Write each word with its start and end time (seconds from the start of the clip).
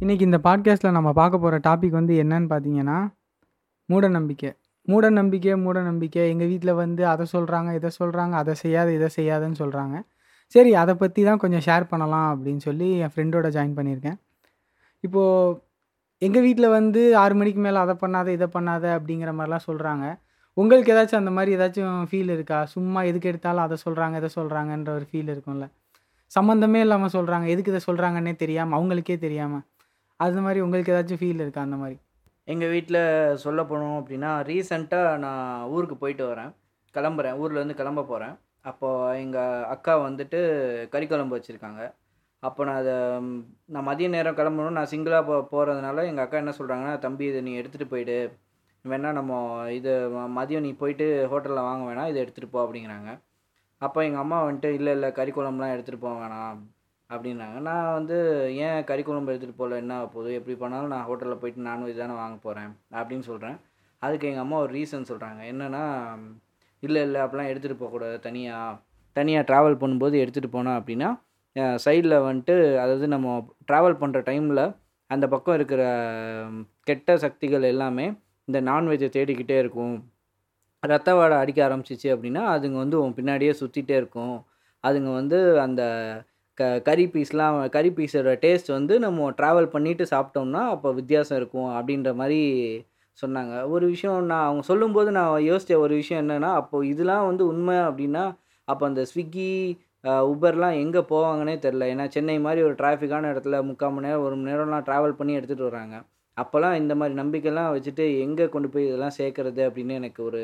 இன்றைக்கி 0.00 0.20
இந்த 0.20 0.38
பாட்காஸ்ட்டில் 0.44 0.94
நம்ம 0.96 1.12
பார்க்க 1.12 1.38
போகிற 1.38 1.56
டாபிக் 1.66 1.96
வந்து 1.98 2.12
என்னன்னு 2.22 2.46
பார்த்தீங்கன்னா 2.50 2.98
மூடநம்பிக்கை. 3.88 4.50
மூடநம்பிக்கை 4.88 5.54
மூடநம்பிக்கை. 5.64 6.22
எங்கள் 6.32 6.48
வீட்டில் 6.52 6.72
வந்து 6.74 7.02
அதை 7.06 7.24
சொல்கிறாங்க 7.32 7.74
இதை 7.74 7.90
சொல்கிறாங்க 7.98 8.34
அதை 8.42 8.52
செய்யாத 8.54 8.88
இதை 8.92 9.08
செய்யாதுன்னு 9.16 9.58
சொல்கிறாங்க 9.60 9.96
சரி 10.54 10.70
அதை 10.74 10.94
பற்றி 10.94 11.22
தான் 11.22 11.40
கொஞ்சம் 11.42 11.64
ஷேர் 11.66 11.84
பண்ணலாம் 11.84 12.28
அப்படின்னு 12.32 12.62
சொல்லி 12.68 12.88
என் 12.98 13.12
ஃப்ரெண்டோட 13.14 13.48
ஜாயின் 13.56 13.76
பண்ணியிருக்கேன். 13.78 14.16
இப்போது 15.04 15.58
எங்கள் 16.22 16.44
வீட்டில் 16.46 16.68
வந்து 16.68 17.02
ஆறு 17.16 17.34
மணிக்கு 17.34 17.60
மேலே 17.60 17.80
அதை 17.84 17.96
பண்ணாத 18.04 18.30
இதை 18.36 18.48
பண்ணாத 18.56 18.86
அப்படிங்கிற 18.98 19.32
மாதிரிலாம் 19.40 19.66
சொல்கிறாங்க 19.68 20.06
உங்களுக்கு 20.56 20.92
ஏதாச்சும் 20.94 21.22
அந்த 21.22 21.34
மாதிரி 21.38 21.56
ஏதாச்சும் 21.56 21.98
ஃபீல் 22.10 22.32
இருக்கா? 22.36 22.60
சும்மா 22.74 23.02
எதுக்கு 23.02 23.30
எடுத்தாலும் 23.32 23.66
அதை 23.66 23.78
சொல்கிறாங்க 23.84 24.16
இதை 24.22 24.30
சொல்கிறாங்கன்ற 24.38 24.92
ஒரு 24.98 25.08
ஃபீல் 25.10 25.32
இருக்கும்ல. 25.34 25.66
சம்மந்தமே 26.32 26.80
இல்லாமல் 26.86 27.14
சொல்கிறாங்க 27.18 27.46
எதுக்கு 27.46 27.74
இதை 27.74 27.82
சொல்கிறாங்கன்னே 27.88 28.34
தெரியாமல் 28.44 28.78
அவங்களுக்கே 28.78 29.18
தெரியாமல் 29.18 29.64
அது 30.24 30.40
மாதிரி 30.44 30.60
உங்களுக்கு 30.64 30.92
ஏதாச்சும் 30.94 31.20
ஃபீல் 31.20 31.42
இருக்கா 31.44 31.60
அந்த 31.66 31.76
மாதிரி? 31.82 31.96
எங்கள் 32.52 32.72
வீட்டில் 32.74 33.00
சொல்ல 33.44 33.60
போனோம் 33.70 33.96
அப்படின்னா 34.00 34.30
ரீசெண்டாக 34.48 35.16
நான் 35.24 35.44
ஊருக்கு 35.74 35.96
போயிட்டு 36.02 36.24
வரேன். 36.30 36.50
கிளம்புறேன். 36.94 37.36
ஊர்லேருந்து 37.42 37.80
கிளம்ப 37.80 38.04
போகிறேன் 38.10 38.34
அப்போது 38.70 39.18
எங்கள் 39.24 39.64
அக்கா 39.74 39.92
வந்துட்டு 40.08 40.38
கறி 40.94 41.06
குழம்பு 41.06 41.36
வச்சுருக்காங்க. 41.36 41.82
அப்போ 42.42 42.60
நான் 42.68 42.80
அதை 42.82 42.96
நான் 43.74 43.86
மதிய 43.88 44.08
நேரம் 44.16 44.36
கிளம்பணும் 44.40 44.76
நான் 44.78 44.90
சிங்கிளாக 44.92 45.24
போ 45.28 45.36
போகிறதுனால 45.54 46.04
எங்கள் 46.10 46.24
அக்கா 46.24 46.36
என்ன 46.42 46.54
சொல்கிறாங்கன்னா 46.58 46.94
தம்பி 47.04 47.24
இதை 47.30 47.40
நீ 47.48 47.52
எடுத்துகிட்டு 47.60 47.92
போயிடு. 47.94 48.18
வேணால் 48.84 49.18
நம்ம 49.20 49.32
இது 49.78 49.92
மதியம் 50.38 50.66
நீ 50.66 50.72
போயிட்டு 50.82 51.06
ஹோட்டலில் 51.32 51.68
வாங்க 51.68 51.82
வேணாம். 51.88 52.10
இதை 52.12 52.20
எடுத்துகிட்டு 52.24 52.54
போ 52.54 52.60
அப்படிங்கிறாங்க. 52.66 53.10
அப்போ 53.82 53.98
எங்கள் 54.08 54.22
அம்மா 54.24 54.38
வந்துட்டு 54.46 54.70
இல்லை 54.78 54.92
இல்லை 54.96 55.10
கறி 55.18 55.32
குழம்புலாம் 55.38 55.74
எடுத்துகிட்டு 55.74 56.04
போக 56.06 56.16
வேணாம். 56.24 56.60
அப்படின்னாங்க. 57.10 57.58
நான் 57.68 57.94
வந்து 57.98 58.16
ஏன் 58.66 58.84
கறி 58.90 59.02
குழம்பு 59.02 59.32
எடுத்துகிட்டு 59.32 59.60
போகல 59.60 59.80
என்ன 59.82 59.94
ஆகப் 59.98 60.14
போகுது? 60.14 60.30
எப்படி 60.38 60.56
பண்ணாலும் 60.62 60.92
நான் 60.94 61.06
ஹோட்டலில் 61.08 61.40
போயிட்டு 61.40 61.66
நான்வெஜ் 61.68 62.02
தானே 62.02 62.14
வாங்க 62.20 62.36
போகிறேன் 62.42 62.70
அப்படின்னு 62.98 63.26
சொல்கிறேன் 63.30 63.56
அதுக்கு 64.02 64.28
எங்கள் 64.28 64.44
அம்மா 64.44 64.58
ஒரு 64.64 64.72
ரீசன் 64.78 65.08
சொல்கிறாங்க 65.10 65.40
என்னென்னா 65.52 65.82
இல்லை 66.82 67.00
இல்லை 67.06 67.18
அப்படிலாம் 67.22 67.50
எடுத்துகிட்டு 67.52 67.80
போகக்கூடாது 67.80 68.18
தனியாக 68.20 68.78
தனியாக 69.16 69.48
ட்ராவல் 69.50 69.80
பண்ணும்போது 69.82 70.16
எடுத்துகிட்டு 70.22 70.54
போனோம் 70.56 70.78
அப்படின்னா 70.80 71.08
சைடில் 71.84 72.16
வந்துட்டு 72.26 72.54
அதாவது 72.82 73.06
நம்ம 73.08 73.28
ட்ராவல் 73.70 74.00
பண்ணுற 74.02 74.20
டைமில் 74.28 74.64
அந்த 75.10 75.24
பக்கம் 75.28 75.56
இருக்கிற 75.58 75.82
கெட்ட 76.88 77.16
சக்திகள் 77.18 77.64
எல்லாமே 77.72 78.06
இந்த 78.48 78.58
நான்வெஜ்ஜை 78.70 79.08
தேடிக்கிட்டே 79.16 79.56
இருக்கும். 79.62 79.96
ரத்த 80.82 81.10
வாடை 81.14 81.36
அடிக்க 81.38 81.60
ஆரம்பிச்சிச்சு 81.68 82.08
அப்படின்னா 82.14 82.42
அதுங்க 82.54 82.76
வந்து 82.84 82.96
உன் 83.02 83.16
பின்னாடியே 83.16 83.52
சுற்றிட்டே 83.60 83.96
இருக்கும். 84.00 84.36
அதுங்க 84.84 85.10
வந்து 85.14 85.38
அந்த 85.60 85.82
க 86.60 86.64
கறி 86.88 87.04
பீஸ்லாம் 87.14 87.58
கறி 87.76 87.90
பீஸோட 87.98 88.32
டேஸ்ட் 88.44 88.70
வந்து 88.76 88.94
நம்ம 89.06 89.28
ட்ராவல் 89.40 89.68
பண்ணிவிட்டு 89.74 90.06
சாப்பிட்டோம்னா 90.14 90.62
அப்போ 90.74 90.88
வித்தியாசம் 91.00 91.38
இருக்கும் 91.40 91.70
அப்படின்ற 91.78 92.12
மாதிரி 92.20 92.40
சொன்னாங்க. 93.18 93.54
ஒரு 93.74 93.84
விஷயம் 93.92 94.28
நான் 94.32 94.46
அவங்க 94.48 94.62
சொல்லும்போது 94.70 95.10
நான் 95.18 95.30
யோசித்த 95.50 95.78
ஒரு 95.84 95.94
விஷயம் 96.00 96.22
என்னென்னா 96.24 96.50
அப்போது 96.60 96.88
இதெல்லாம் 96.92 97.26
வந்து 97.30 97.44
உண்மை 97.52 97.76
அப்படின்னா 97.88 98.24
அப்போ 98.68 98.84
அந்த 98.90 99.02
ஸ்விக்கி 99.12 99.50
உபர்லாம் 100.32 100.76
எங்கே 100.82 101.00
போவாங்கன்னே 101.10 101.54
தெரில 101.64 101.86
ஏன்னா 101.92 102.04
சென்னை 102.14 102.36
மாதிரி 102.46 102.60
ஒரு 102.66 102.74
டிராஃபிக்கான 102.80 103.30
இடத்துல 103.32 103.56
முக்கால் 103.68 103.92
மணி 103.94 104.06
நேரம் 104.06 104.24
ஒரு 104.26 104.36
மணி 104.38 104.50
நேரம்லாம் 104.50 104.86
ட்ராவல் 104.86 105.18
பண்ணி 105.18 105.32
எடுத்துகிட்டு 105.38 105.68
வராங்க. 105.70 105.96
அப்போல்லாம் 106.36 106.76
இந்த 106.82 106.94
மாதிரி 107.00 107.14
நம்பிக்கைலாம் 107.22 107.72
வச்சுட்டு 107.76 108.04
எங்கே 108.26 108.46
கொண்டு 108.54 108.68
போய் 108.74 108.88
இதெல்லாம் 108.88 109.16
சேர்க்குறது 109.18 109.62
அப்படின்னு 109.68 109.98
எனக்கு 110.00 110.20
ஒரு 110.28 110.42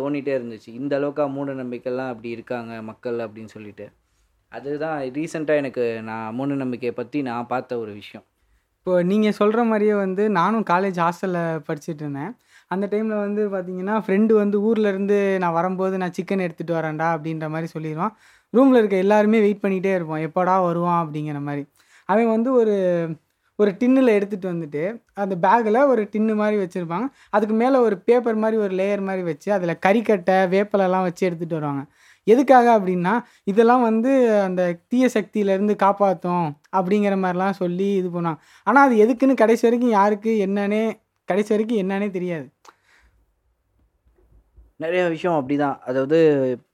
தோணிகிட்டே 0.00 0.32
இருந்துச்சு. 0.38 0.70
இந்த 0.80 0.92
அளவுக்கா 1.00 1.26
மூட 1.36 1.52
நம்பிக்கைலாம் 1.62 2.12
அப்படி 2.12 2.30
இருக்காங்க 2.36 2.74
மக்கள் 2.90 3.18
அப்படின்னு 3.26 3.54
சொல்லிட்டு. 3.56 3.86
அதுதான் 4.56 4.96
ரீசெண்டாக 5.16 5.60
எனக்கு 5.62 5.84
நான் 6.08 6.34
மூணு 6.38 6.54
நம்பிக்கையை 6.62 6.94
பற்றி 7.00 7.18
நான் 7.28 7.50
பார்த்த 7.52 7.78
ஒரு 7.82 7.92
விஷயம். 8.00 8.24
இப்போ 8.78 8.94
நீங்கள் 9.10 9.36
சொல்கிற 9.38 9.60
மாதிரியே 9.64 9.94
வந்து 10.04 10.22
நானும் 10.38 10.64
காலேஜ் 10.72 10.98
ஹாஸ்டலில் 11.04 11.60
படிச்சுட்டு 11.68 12.02
இருந்தேன். 12.04 12.32
அந்த 12.70 12.84
டைமில் 12.92 13.22
வந்து 13.26 13.42
பார்த்தீங்கன்னா 13.54 13.94
ஃப்ரெண்டு 14.04 14.32
வந்து 14.42 14.56
ஊர்லேருந்து 14.68 15.18
நான் 15.42 15.56
வரும்போது 15.58 15.94
நான் 16.02 16.14
சிக்கன் 16.18 16.44
எடுத்துகிட்டு 16.46 16.76
வரேன்டா 16.78 17.08
அப்படின்ற 17.14 17.48
மாதிரி 17.54 17.68
சொல்லிடுவான். 17.74 18.12
ரூமில் 18.54 18.80
இருக்க 18.80 18.96
எல்லாருமே 19.04 19.38
வெயிட் 19.46 19.62
பண்ணிகிட்டே 19.64 19.92
இருப்போம். 19.98 20.22
எப்போடா 20.28 20.54
வருவான் 20.68 21.00
அப்படிங்கிற 21.04 21.40
மாதிரி. 21.48 21.64
அவன் 22.08 22.32
வந்து 22.36 22.50
ஒரு 22.60 22.74
ஒரு 23.58 23.70
டின்னில் 23.80 24.14
எடுத்துகிட்டு 24.16 24.48
வந்துட்டு 24.52 24.80
அந்த 25.22 25.34
பேக்கில் 25.44 25.78
ஒரு 25.90 26.02
டின்னு 26.12 26.34
மாதிரி 26.40 26.56
வச்சுருப்பாங்க. 26.62 27.06
அதுக்கு 27.36 27.54
மேலே 27.60 27.76
ஒரு 27.86 27.96
பேப்பர் 28.08 28.40
மாதிரி 28.44 28.56
ஒரு 28.64 28.74
லேயர் 28.80 29.02
மாதிரி 29.08 29.22
வச்சு 29.30 29.48
அதில் 29.56 29.80
கறிக்கட்டை 29.86 30.36
வேப்பிலெல்லாம் 30.54 31.06
வச்சு 31.08 31.22
எடுத்துகிட்டு 31.28 31.58
வருவாங்க. 31.58 31.82
எதுக்காக 32.26 32.66
அப்படின்னா 32.78 33.14
இதெல்லாம் 33.44 33.82
வந்து 33.82 34.12
அந்த 34.40 34.62
தீய 34.88 35.08
சக்தியிலேருந்து 35.14 35.74
காப்பாற்றும் 35.76 36.46
அப்படிங்கிற 36.76 37.16
மாதிரிலாம் 37.24 37.58
சொல்லி 37.62 37.88
இது 37.94 38.08
பண்ணான் 38.08 38.38
ஆனால் 38.66 38.86
அது 38.86 38.94
எதுக்குன்னு 39.04 39.34
கடைசி 39.34 39.66
வரைக்கும் 39.66 39.90
யாருக்கு 39.90 40.32
என்னன்னே 40.46 40.82
கடைசி 41.28 41.50
வரைக்கும் 41.54 41.82
என்னன்னே 41.82 42.08
தெரியாது. 42.10 42.46
நிறைய 44.76 45.02
விஷயம் 45.08 45.36
அப்படிதான். 45.40 45.76
அதாவது 45.80 46.18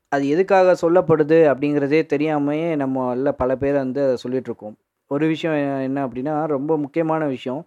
அது 0.09 0.25
எதுக்காக 0.28 0.77
சொல்லப்படுது 0.83 1.38
அப்படிங்கிறதே 1.50 2.00
தெரியாமையே 2.12 2.77
நம்ம 2.77 3.11
எல்லாம் 3.11 3.37
பல 3.37 3.56
பேர் 3.56 3.75
வந்து 3.75 4.00
அதை 4.06 4.17
சொல்லிகிட்ருக்கோம் 4.25 4.77
ஒரு 5.11 5.27
விஷயம் 5.27 5.56
என்ன 5.81 6.06
அப்படின்னா 6.06 6.34
ரொம்ப 6.47 6.72
முக்கியமான 6.77 7.27
விஷயம். 7.27 7.62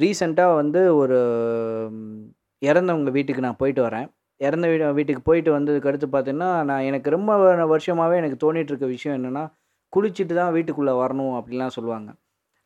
ரீசெண்டாக 0.00 0.54
வந்து 0.54 0.80
ஒரு 0.96 1.18
இறந்தவங்க 2.62 3.10
வீட்டுக்கு 3.10 3.44
நான் 3.46 3.56
போயிட்டு 3.56 3.82
வரேன். 3.86 4.08
இறந்த 4.40 4.66
வீடு 4.68 4.92
வீட்டுக்கு 4.92 5.22
போயிட்டு 5.22 5.50
வந்ததுக்கு 5.52 5.88
அடுத்து 5.88 6.06
பார்த்தீங்கன்னா 6.06 6.50
நான் 6.64 6.82
எனக்கு 6.82 7.10
ரொம்ப 7.10 7.36
வருஷமாகவே 7.64 8.16
எனக்கு 8.16 8.38
தோணிட்டு 8.44 8.72
இருக்க 8.72 8.86
விஷயம் 8.86 9.16
என்னென்னா 9.18 9.44
குளிச்சுட்டு 9.92 10.34
தான் 10.34 10.52
வீட்டுக்குள்ளே 10.52 10.92
வரணும் 10.92 11.34
அப்படிலாம் 11.38 11.74
சொல்லுவாங்க. 11.76 12.08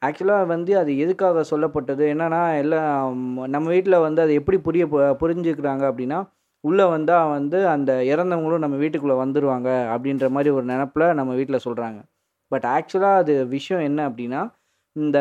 ஆக்சுவலாக 0.03 0.47
வந்து 0.47 0.79
அது 0.79 0.99
எதுக்காக 0.99 1.45
சொல்லப்பட்டது? 1.51 2.05
என்னென்னா 2.15 2.41
எல்லாம் 2.59 3.19
நம்ம 3.49 3.69
வீட்டில் 3.69 3.99
வந்து 3.99 4.23
அது 4.23 4.33
எப்படி 4.35 4.59
புரிய 4.59 4.85
புரிஞ்சுக்கிறாங்க 5.21 5.85
அப்படின்னா 5.91 6.19
உள்ளே 6.65 6.85
வந்தால் 6.85 7.29
வந்து 7.29 7.69
அந்த 7.69 7.93
இறந்தவங்களும் 8.05 8.59
நம்ம 8.59 8.77
வீட்டுக்குள்ளே 8.77 9.17
வந்துடுவாங்க 9.25 9.69
அப்படின்ற 9.95 10.29
மாதிரி 10.29 10.51
ஒரு 10.51 10.65
நினப்பில் 10.65 11.15
நம்ம 11.15 11.35
வீட்டில் 11.35 11.65
சொல்கிறாங்க 11.65 12.01
பட் 12.49 12.65
ஆக்சுவலாக 12.65 13.17
அது 13.17 13.47
விஷயம் 13.47 13.83
என்ன 13.83 14.09
அப்படின்னா 14.09 14.41
இந்த 14.97 15.19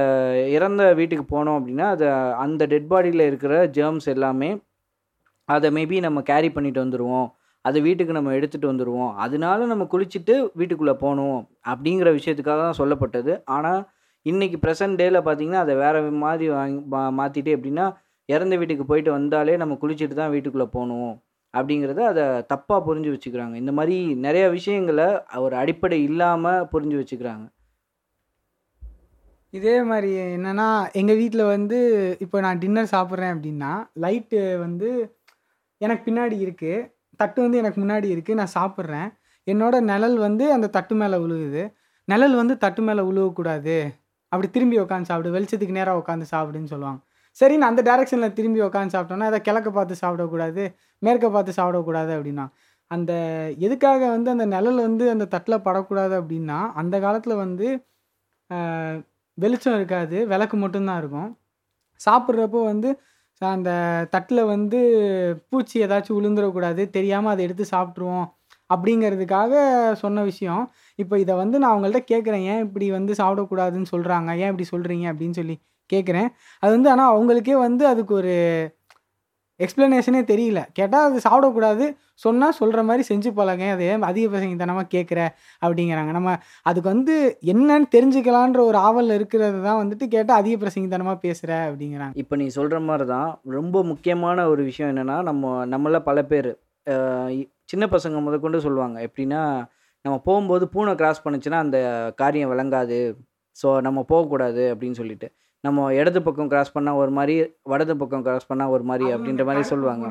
இறந்த 0.49 0.93
வீட்டுக்கு 0.93 1.25
போனோம் 1.35 1.57
அப்படின்னா 1.59 1.85
அது 1.89 2.05
அந்த 2.35 2.65
டெட் 2.65 2.89
பாடியில் 2.91 3.27
இருக்கிற 3.27 3.67
ஜேர்ம்ஸ் 3.67 4.07
எல்லாமே 4.07 4.49
அதை 5.51 5.69
மேபி 5.71 5.99
நம்ம 5.99 6.21
கேரி 6.21 6.49
பண்ணிட்டு 6.51 6.83
வந்துடுவோம் 6.85 7.27
அதை 7.65 7.79
வீட்டுக்கு 7.81 8.13
நம்ம 8.13 8.31
எடுத்துகிட்டு 8.31 8.71
வந்துடுவோம் 8.71 9.11
அதனால 9.15 9.65
நம்ம 9.65 9.83
குளிச்சுட்டு 9.91 10.35
வீட்டுக்குள்ளே 10.53 10.93
போகணும் 10.95 11.39
அப்படிங்கிற 11.65 12.09
விஷயத்துக்காக 12.15 12.61
தான் 12.61 12.79
சொல்லப்பட்டது. 12.79 13.33
ஆனால் 13.47 13.81
இன்னைக்கு 14.25 14.57
ப்ரெசன்ட் 14.57 14.99
டேயில் 14.99 15.25
பார்த்தீங்கன்னா 15.25 15.61
அதை 15.65 15.75
வேற 15.75 15.95
மாதிரி 16.23 16.47
வாங்கி 16.49 16.79
மா- 16.91 17.13
மாற்றிட்டு 17.19 17.51
எப்படின்னா 17.55 17.85
இறந்த 18.29 18.55
வீட்டுக்கு 18.55 18.85
போயிட்டு 18.85 19.11
வந்தாலே 19.11 19.57
நம்ம 19.57 19.77
குளிச்சுட்டு 19.81 20.13
தான் 20.13 20.29
வீட்டுக்குள்ளே 20.29 20.67
போகணும் 20.67 21.13
அப்படிங்கிறத 21.53 22.01
அதை 22.05 22.25
தப்பாக 22.51 22.79
புரிஞ்சு 22.85 23.09
வச்சுக்கிறாங்க. 23.13 23.55
இந்த 23.55 23.71
மாதிரி 23.71 23.95
நிறையா 24.21 24.49
விஷயங்களை 24.51 25.07
ஒரு 25.37 25.55
அடிப்படை 25.55 26.03
இல்லாமல் 26.03 26.67
புரிஞ்சு 26.73 26.97
வச்சுக்கிறாங்க. 26.99 27.45
இதே 29.53 29.83
மாதிரி 29.83 30.11
என்னென்னா 30.35 30.67
எங்கள் 30.93 31.15
வீட்டில் 31.15 31.43
வந்து 31.45 31.79
இப்போ 32.19 32.39
நான் 32.39 32.57
டின்னர் 32.57 32.93
சாப்பிட்றேன் 32.93 33.33
அப்படின்னா 33.33 33.71
லைட்டு 34.01 34.39
வந்து 34.59 34.89
எனக்கு 35.85 36.03
பின்னாடி 36.07 36.37
இருக்குது 36.45 36.87
தட்டு 37.21 37.39
வந்து 37.45 37.59
எனக்கு 37.61 37.79
முன்னாடி 37.83 38.07
இருக்குது 38.13 38.39
நான் 38.41 38.55
சாப்பிட்றேன். 38.59 39.09
என்னோட 39.47 39.75
நிழல் 39.91 40.17
வந்து 40.27 40.45
அந்த 40.55 40.67
தட்டு 40.75 40.95
மேலே 41.01 41.17
விழுகுது 41.23 41.63
நிழல் 42.07 42.35
வந்து 42.41 42.55
தட்டு 42.63 42.81
மேலே 42.87 43.01
விழுவக்கூடாது 43.09 43.77
அப்படி 44.31 44.47
திரும்பி 44.55 44.77
உட்காந்து 44.83 45.09
சாப்பிடு. 45.11 45.33
வெளிச்சத்துக்கு 45.35 45.77
நேராக 45.79 46.01
உட்காந்து 46.01 46.25
சாப்பிடுன்னு 46.33 46.71
சொல்லுவாங்க. 46.73 46.99
சரி 47.37 47.55
நான் 47.59 47.71
அந்த 47.73 47.83
டேரெக்ஷனில் 47.89 48.35
திரும்பி 48.37 48.59
உட்காந்து 48.67 48.93
சாப்பிட்டோன்னா 48.95 49.27
அதை 49.31 49.39
கிழக்க 49.47 49.69
பார்த்து 49.77 50.01
சாப்பிடக்கூடாது 50.03 50.63
மேற்க 51.05 51.25
பார்த்து 51.35 51.51
சாப்பிடக்கூடாது 51.59 52.11
அப்படின்னா 52.17 52.45
அந்த 52.91 53.11
எதுக்காக 53.65 54.01
வந்து 54.15 54.29
அந்த 54.35 54.45
நிழல் 54.53 54.79
வந்து 54.87 55.05
அந்த 55.13 55.25
தட்டில் 55.33 55.63
படக்கூடாது 55.67 56.15
அப்படின்னா 56.21 56.57
அந்த 56.81 56.95
காலத்தில் 57.05 57.41
வந்து 57.43 57.67
வெளிச்சம் 59.37 59.77
இருக்காது. 59.79 60.17
விளக்கு 60.31 60.55
மட்டும்தான் 60.63 60.99
இருக்கும். 61.01 61.29
சாப்பிட்றப்போ 62.01 62.59
வந்து 62.71 62.89
அந்த 63.41 63.71
தட்டில் 64.11 64.43
வந்து 64.45 64.79
பூச்சி 65.49 65.75
ஏதாச்சும் 65.83 66.17
விழுந்துடக்கூடாது 66.19 66.89
தெரியாமல் 66.89 67.31
அதை 67.33 67.43
எடுத்து 67.45 67.65
சாப்பிட்ருவோம் 67.71 68.27
அப்படிங்கிறதுக்காக 68.69 69.53
சொன்ன 69.93 70.23
விஷயம். 70.23 70.63
இப்போ 70.99 71.15
இதை 71.19 71.35
வந்து 71.35 71.59
நான் 71.59 71.73
அவங்கள்ட்ட 71.73 72.01
கேட்குறேன் 72.13 72.45
ஏன் 72.53 72.63
இப்படி 72.67 72.87
வந்து 72.91 73.13
சாப்பிடக்கூடாதுன்னு 73.13 73.91
சொல்கிறாங்க 73.93 74.29
ஏன் 74.43 74.51
இப்படி 74.53 74.67
சொல்கிறீங்க 74.73 75.05
அப்படின்னு 75.11 75.37
சொல்லி 75.41 75.55
கேட்குறேன். 75.89 76.29
அது 76.63 76.71
வந்து 76.77 76.89
ஆனால் 76.89 77.11
அவங்களுக்கே 77.13 77.55
வந்து 77.57 77.87
அதுக்கு 77.87 78.13
ஒரு 78.13 78.33
எக்ஸ்ப்ளனேஷனே 79.65 80.21
தெரியல. 80.31 80.59
கேட்டால் 80.77 81.05
அது 81.07 81.19
சாப்பிடக்கூடாது. 81.27 81.85
சொன்னால் 82.23 82.55
சொல்கிற 82.59 82.79
மாதிரி 82.89 83.03
செஞ்சு 83.09 83.29
பழங்க 83.39 83.65
அது 83.75 83.83
ஏன் 83.91 84.05
அதிக 84.09 84.25
பசங்கத்தனமாக 84.35 84.87
கேட்குற 84.95 85.19
அப்படிங்கிறாங்க. 85.65 86.11
நம்ம 86.17 86.35
அதுக்கு 86.69 86.89
வந்து 86.93 87.15
என்னன்னு 87.53 87.87
தெரிஞ்சுக்கலான்ற 87.95 88.61
ஒரு 88.69 88.79
ஆவல் 88.87 89.15
இருக்கிறது 89.17 89.59
தான் 89.67 89.79
வந்துட்டு 89.81 90.07
கேட்டால் 90.15 90.39
அதிக 90.41 90.55
பிரசங்கித்தனமாக 90.63 91.19
பேசுகிற 91.25 91.51
அப்படிங்கிறாங்க. 91.69 92.13
இப்போ 92.23 92.37
நீ 92.41 92.47
சொல்கிற 92.57 92.79
மாதிரி 92.89 93.07
தான் 93.15 93.29
ரொம்ப 93.57 93.83
முக்கியமான 93.91 94.47
ஒரு 94.53 94.63
விஷயம் 94.69 94.91
என்னென்னா 94.93 95.17
நம்ம 95.29 95.53
நம்மள 95.73 95.99
பல 96.09 96.21
பேர் 96.31 96.51
சின்ன 97.71 97.85
பசங்க 97.95 98.19
முதற்கொண்டு 98.27 98.65
சொல்லுவாங்க. 98.67 98.97
எப்படின்னா 99.07 99.41
நம்ம 100.05 100.15
போகும்போது 100.27 100.65
பூனை 100.73 100.93
கிராஸ் 100.99 101.23
பண்ணுச்சுன்னா 101.25 101.59
அந்த 101.65 101.77
காரியம் 102.21 102.51
விளங்காது. 102.53 102.99
ஸோ 103.55 103.67
நம்ம 103.85 103.99
போகக்கூடாது 104.11 104.63
அப்படின்னு 104.73 104.99
சொல்லிட்டு. 104.99 105.27
நம்ம 105.63 105.87
இடது 105.99 106.19
பக்கம் 106.27 106.49
கிராஸ் 106.51 106.73
பண்ணால் 106.75 106.99
ஒரு 107.01 107.11
மாதிரி 107.17 107.35
வடது 107.71 107.93
பக்கம் 108.01 108.23
கிராஸ் 108.27 108.47
பண்ணால் 108.51 108.71
ஒரு 108.75 108.83
மாதிரி 108.89 109.07
அப்படின்ற 109.15 109.43
மாதிரி 109.49 109.65
சொல்லுவாங்க. 109.71 110.05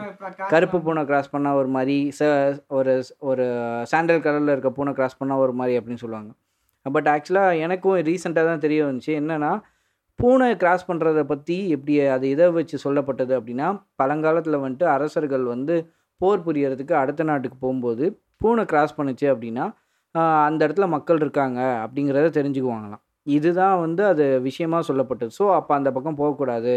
கருப்பு 0.53 0.79
பூனை 0.87 1.03
கிராஸ் 1.09 1.33
பண்ணால் 1.35 1.59
ஒரு 1.61 1.71
மாதிரி 1.77 1.97
ச 2.19 2.29
ஒரு 2.79 2.93
ஒரு 3.31 3.47
சாண்டல் 3.93 4.23
கலரில் 4.27 4.55
இருக்க 4.55 4.71
பூனை 4.79 4.93
கிராஸ் 4.99 5.19
பண்ணால் 5.21 5.43
ஒரு 5.45 5.55
மாதிரி 5.61 5.75
அப்படின்னு 5.81 6.03
சொல்லுவாங்க. 6.05 6.31
பட் 6.87 7.11
ஆக்சுவலாக 7.15 7.59
எனக்கும் 7.65 7.99
ரீசெண்டாக 8.11 8.51
தான் 8.51 8.65
தெரிய 8.67 8.81
வந்துச்சு. 8.89 9.13
என்னென்னா 9.21 9.53
பூனை 10.19 10.49
கிராஸ் 10.63 10.89
பண்ணுறத 10.89 11.21
பற்றி 11.33 11.57
எப்படி 11.75 11.95
அது 12.15 12.27
இதை 12.35 12.47
வச்சு 12.59 12.77
சொல்லப்பட்டது 12.87 13.33
அப்படின்னா 13.41 13.69
பழங்காலத்தில் 14.01 14.63
வந்துட்டு 14.65 14.89
அரசர்கள் 14.97 15.45
வந்து 15.55 15.77
போர் 16.21 16.45
புரியறதுக்கு 16.47 16.95
அடுத்த 17.03 17.23
நாட்டுக்கு 17.29 17.59
போகும்போது 17.65 18.07
பூனை 18.43 18.65
கிராஸ் 18.73 18.99
பண்ணுச்சு 18.99 19.27
அப்படின்னா 19.35 19.65
அந்த 20.49 20.61
இடத்துல 20.67 20.87
மக்கள் 20.97 21.23
இருக்காங்க 21.25 21.61
அப்படிங்கிறத 21.85 22.31
தெரிஞ்சுக்குவாங்களாம். 22.39 23.03
இதுதான் 23.27 23.77
வந்து 23.85 24.03
அது 24.13 24.25
விஷயமா 24.49 24.79
சொல்லப்பட்டது. 24.89 25.33
ஸோ 25.39 25.45
அப்போ 25.59 25.73
அந்த 25.79 25.91
பக்கம் 25.97 26.19
போகக்கூடாது 26.23 26.75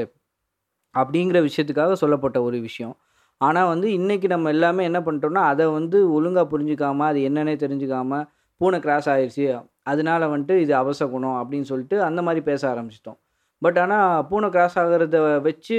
அப்படிங்கிற 0.95 1.38
விஷயத்துக்காக 1.48 1.94
சொல்லப்பட்ட 2.04 2.38
ஒரு 2.48 2.57
விஷயம். 2.68 2.95
ஆனால் 3.42 3.69
வந்து 3.74 3.88
இன்றைக்கி 3.98 4.28
நம்ம 4.34 4.50
எல்லாமே 4.56 4.84
என்ன 4.90 5.00
பண்ணிட்டோம்னா 5.06 5.44
அதை 5.51 5.66
வந்து 5.78 5.98
ஒழுங்காக 6.18 6.45
புரிஞ்சுக்காமல் 6.54 7.10
அது 7.12 7.19
என்னன்னே 7.30 7.56
தெரிஞ்சுக்காமல் 7.63 8.25
பூனை 8.62 8.78
கிராஸ் 8.86 9.10
ஆயிடுச்சு 9.13 9.45
அதனால 9.92 10.28
வந்துட்டு 10.34 10.56
இது 10.66 10.74
அவசகுணம் 10.81 11.38
அப்படின்னு 11.42 11.69
சொல்லிட்டு 11.72 11.98
அந்த 12.10 12.19
மாதிரி 12.28 12.42
பேச 12.50 12.62
ஆரம்பிச்சிட்டோம். 12.74 13.18
பட் 13.62 13.78
ஆனால் 13.84 14.24
பூனை 14.30 14.48
கிராஸ் 14.54 14.78
ஆகிறத 14.81 15.18
வச்சு 15.48 15.78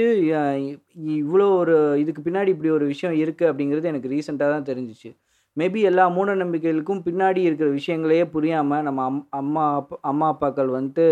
இவ்வளோ 1.21 1.47
ஒரு 1.61 1.75
இதுக்கு 2.03 2.21
பின்னாடி 2.27 2.51
இப்படி 2.55 2.71
ஒரு 2.77 2.85
விஷயம் 2.93 3.15
இருக்குது 3.23 3.49
அப்படிங்கிறது 3.51 3.91
எனக்கு 3.93 4.11
ரீசெண்டாக 4.13 4.53
தான் 4.55 4.67
தெரிஞ்சிச்சு. 4.69 5.09
மேபி 5.57 5.81
எல்லா 5.89 6.05
மூட 6.15 6.31
நம்பிக்கைகளுக்கும் 6.41 7.03
பின்னாடி 7.07 7.41
இருக்கிற 7.47 7.67
விஷயங்களையே 7.79 8.23
புரியாமல் 8.35 8.85
நம்ம 8.87 9.03
அம் 9.09 9.19
அம்மா 9.39 9.65
அப்பா 9.79 9.97
அம்மா 10.11 10.27
அப்பாக்கள் 10.33 10.71
வந்துட்டு 10.77 11.05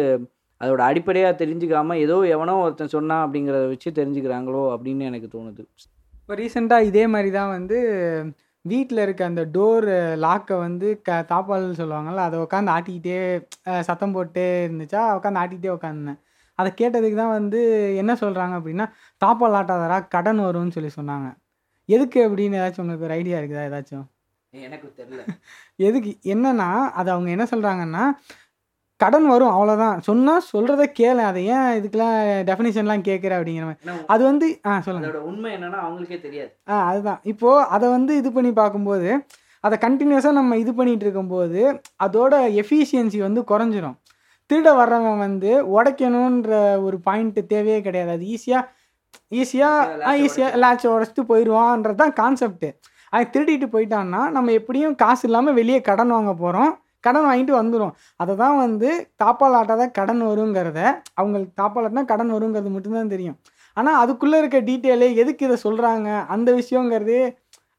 அதோட 0.62 0.82
அடிப்படையாக 0.90 1.34
தெரிஞ்சுக்காமல் 1.42 2.02
ஏதோ 2.06 2.18
எவனோ 2.36 2.56
ஒருத்தன் 2.64 2.96
சொன்னான் 2.96 3.24
அப்படிங்கிறத 3.26 3.66
வச்சு 3.74 3.90
தெரிஞ்சுக்கிறாங்களோ 4.00 4.64
அப்படின்னு 4.74 5.08
எனக்கு 5.10 5.30
தோணுது. 5.36 5.64
இப்போ 6.20 6.36
ரீசெண்டாக 6.42 6.90
இதே 6.90 7.04
மாதிரி 7.14 7.30
தான் 7.38 7.54
வந்து 7.58 7.78
வீட்டில் 8.66 9.04
இருக்க 9.06 9.24
அந்த 9.30 9.44
டோர் 9.56 9.88
லாக்கை 10.26 10.58
வந்து 10.66 10.90
க 11.08 11.18
தாப்பால் 11.32 11.66
சொல்லுவாங்கள்ல 11.82 12.28
அதை 12.28 12.38
உட்காந்து 12.46 12.74
ஆட்டிக்கிட்டே 12.76 13.18
சத்தம் 13.88 14.16
போட்டு 14.18 14.46
இருந்துச்சா 14.68 15.02
உட்காந்து 15.18 15.42
ஆட்டிக்கிட்டே 15.42 15.74
உட்காந்துனேன் 15.78 16.20
அதை 16.60 16.70
கேட்டதுக்கு 16.82 17.18
தான் 17.24 17.36
வந்து 17.40 17.60
என்ன 18.02 18.12
சொல்கிறாங்க 18.24 18.56
அப்படின்னா 18.60 18.86
தாப்பால் 19.22 19.58
ஆட்டாதரா 19.60 19.98
கடன் 20.16 20.42
வரும்னு 20.48 20.76
சொல்லி 20.78 20.92
சொன்னாங்க. 21.00 21.28
எதுக்கு 21.90 22.20
அப்படின்னு 22.28 22.60
ஏதாச்சும் 22.60 22.84
உங்களுக்கு 22.84 23.08
ஒரு 23.08 23.16
ஐடியா 23.20 23.38
இருக்குதா 23.42 23.68
ஏதாச்சும்? 23.70 24.06
எனக்கு 24.54 24.88
தெரியல 25.00 25.22
எதுக்கு? 25.88 26.12
என்னன்னா 26.34 26.70
அது 27.00 27.10
அவங்க 27.14 27.30
என்ன 27.36 27.46
சொல்கிறாங்கன்னா 27.52 28.04
கடன் 29.00 29.28
வரும் 29.32 29.54
அவ்வளோதான் 29.54 30.02
சொன்னால் 30.08 30.46
சொல்கிறத 30.52 30.84
கேளு 31.00 31.22
அதை 31.30 31.40
ஏன் 31.54 31.70
இதுக்கெல்லாம் 31.78 32.18
டெஃபினிஷன்லாம் 32.50 33.06
கேட்குற 33.08 33.32
அப்படிங்கிற 33.38 33.66
மாதிரி. 33.70 33.96
அது 34.14 34.22
வந்து 34.30 34.48
ஆ 34.70 34.74
சொல்லுங்கள் 34.86 35.10
அதோட 35.10 35.22
உண்மை 35.30 35.50
என்னன்னா 35.56 35.80
அவங்களுக்கே 35.86 36.20
தெரியாது. 36.26 36.52
ஆ 36.70 36.78
அதுதான். 36.90 37.20
இப்போது 37.32 37.66
அதை 37.76 37.88
வந்து 37.96 38.14
இது 38.22 38.32
பண்ணி 38.38 38.52
பார்க்கும்போது 38.62 39.10
அதை 39.64 39.76
கண்டினியூஸாக 39.86 40.38
நம்ம 40.40 40.58
இது 40.64 40.72
பண்ணிகிட்டு 40.78 41.06
இருக்கும்போது 41.08 41.62
அதோட 42.06 42.34
எஃபிஷியன்சி 42.62 43.20
வந்து 43.28 43.42
குறைஞ்சிரும். 43.52 43.98
திருட 44.50 44.70
வர்றவன் 44.80 45.20
வந்து 45.26 45.52
உடைக்கணுன்ற 45.76 46.54
ஒரு 46.86 46.98
பாயிண்ட் 47.08 47.40
தேவையே 47.54 47.82
கிடையாது. 47.82 48.12
அது 48.18 48.26
ஈஸியாக 48.36 48.64
ஈஸியாக 49.42 50.16
ஈஸியாக 50.26 50.60
லேட்சை 50.64 50.90
உடச்சிட்டு 50.96 51.24
போயிடுவான்றது 51.32 52.02
தான் 52.02 52.18
கான்செப்ட்டு 52.22 52.70
அது 53.14 53.26
திருடிட்டு 53.34 53.68
போயிட்டான்னா 53.74 54.22
நம்ம 54.36 54.54
எப்படியும் 54.60 54.96
காசு 55.02 55.24
இல்லாமல் 55.28 55.58
வெளியே 55.60 55.80
கடன் 55.88 56.14
வாங்க 56.14 56.34
போகிறோம் 56.38 56.72
கடன் 57.04 57.26
வாங்கிட்டு 57.28 57.54
வந்துடும் 57.58 57.94
அதை 58.20 58.34
தான் 58.38 58.58
வந்து 58.60 58.90
தாப்பால் 59.22 59.58
ஆட்டாத 59.60 59.84
கடன் 59.98 60.22
வருங்கிறத 60.28 60.80
அவங்களுக்கு 61.18 61.54
தாப்பால் 61.60 61.86
ஆட்டினா 61.86 62.04
கடன் 62.12 62.32
வருங்கிறது 62.36 62.70
மட்டும்தான் 62.70 63.14
தெரியும். 63.14 63.38
ஆனால் 63.78 64.00
அதுக்குள்ளே 64.02 64.38
இருக்க 64.42 64.58
டீட்டெயிலு 64.68 65.08
எதுக்கு 65.22 65.44
இதை 65.48 65.58
சொல்கிறாங்க 65.64 66.08
அந்த 66.34 66.50
விஷயங்கிறது 66.60 67.18